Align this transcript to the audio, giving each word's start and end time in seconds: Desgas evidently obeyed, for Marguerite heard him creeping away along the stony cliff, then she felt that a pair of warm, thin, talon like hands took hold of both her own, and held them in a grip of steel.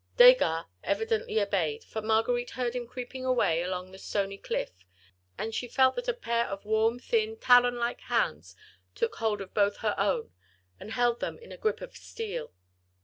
Desgas 0.17 0.65
evidently 0.83 1.39
obeyed, 1.39 1.83
for 1.83 2.01
Marguerite 2.01 2.49
heard 2.57 2.73
him 2.73 2.87
creeping 2.87 3.23
away 3.23 3.61
along 3.61 3.91
the 3.91 3.99
stony 3.99 4.35
cliff, 4.39 4.71
then 5.37 5.51
she 5.51 5.67
felt 5.67 5.95
that 5.95 6.07
a 6.07 6.13
pair 6.15 6.45
of 6.47 6.65
warm, 6.65 6.97
thin, 6.97 7.37
talon 7.37 7.75
like 7.77 8.01
hands 8.01 8.55
took 8.95 9.17
hold 9.17 9.41
of 9.41 9.53
both 9.53 9.77
her 9.85 9.93
own, 9.99 10.33
and 10.79 10.93
held 10.93 11.19
them 11.19 11.37
in 11.37 11.51
a 11.51 11.55
grip 11.57 11.81
of 11.81 11.95
steel. 11.95 12.51